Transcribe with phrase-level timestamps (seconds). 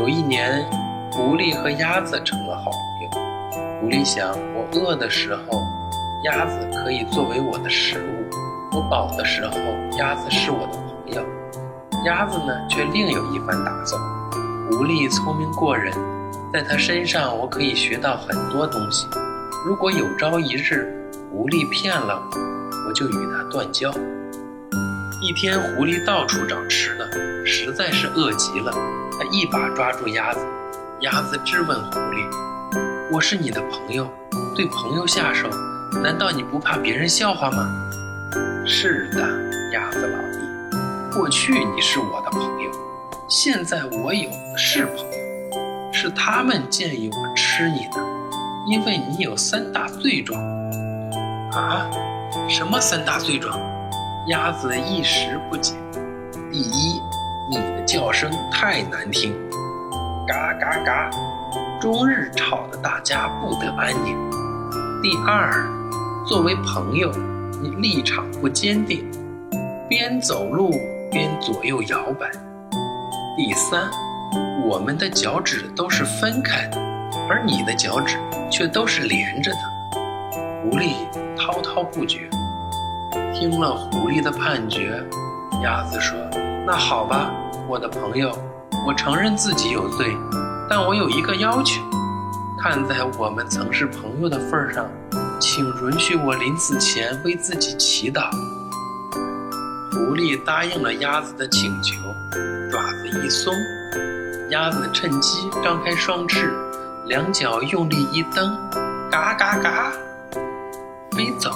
[0.00, 0.64] 有一年，
[1.12, 3.10] 狐狸和鸭子成了好朋友。
[3.82, 5.62] 狐狸想，我饿的时候，
[6.24, 8.34] 鸭子可以作为我的食物；
[8.72, 9.54] 我饱的时候，
[9.98, 11.22] 鸭子是我的朋友。
[12.06, 14.00] 鸭子呢，却另有一番打算。
[14.70, 15.92] 狐狸聪明过人，
[16.50, 19.06] 在它身上我可以学到很多东西。
[19.66, 20.90] 如果有朝一日，
[21.30, 23.92] 狐狸骗了我，我就与它断交。
[25.20, 27.06] 一天，狐狸到处找吃的，
[27.44, 28.72] 实在是饿极了。
[29.18, 30.40] 他一把抓住鸭子，
[31.00, 32.24] 鸭子质问狐狸
[33.12, 34.08] ：“我是你的朋友，
[34.54, 35.48] 对朋友下手，
[36.02, 37.68] 难道你不怕别人笑话吗
[38.66, 39.20] ？”“是的，
[39.72, 42.70] 鸭子老弟，过去你是我的朋友，
[43.28, 48.00] 现在我有的是朋友，是他们建议我吃你的，
[48.68, 50.40] 因为你有三大罪状。
[51.52, 51.90] ”“啊，
[52.48, 53.58] 什么三大罪状？”
[54.28, 55.74] 鸭子一时不解。
[56.52, 57.00] 第一，
[57.50, 59.34] 你的叫声太难听，
[60.24, 61.10] 嘎嘎嘎，
[61.80, 64.16] 终日吵得大家不得安宁。
[65.02, 65.66] 第二，
[66.28, 67.10] 作为朋友，
[67.60, 69.04] 你立场不坚定，
[69.88, 70.70] 边走路
[71.10, 72.30] 边左右摇摆。
[73.36, 73.90] 第三，
[74.64, 76.78] 我们的脚趾都是分开的，
[77.28, 78.16] 而你的脚趾
[78.48, 79.58] 却都是连着的。
[80.62, 80.92] 狐狸
[81.36, 82.30] 滔滔不绝。
[83.34, 85.02] 听了狐狸的判决，
[85.64, 86.16] 鸭子说
[86.66, 87.30] ：“那好吧，
[87.68, 88.30] 我的朋友，
[88.86, 90.16] 我承认自己有罪，
[90.68, 91.82] 但我有一个要求。
[92.62, 94.86] 看在我们曾是朋友的份上，
[95.40, 98.30] 请允许我临死前为自己祈祷。”
[99.90, 101.96] 狐狸答应了鸭子的请求，
[102.70, 103.52] 爪子一松，
[104.50, 106.52] 鸭子趁机张开双翅，
[107.06, 108.56] 两脚用力一蹬，
[109.10, 109.90] 嘎嘎嘎，
[111.12, 111.50] 飞走。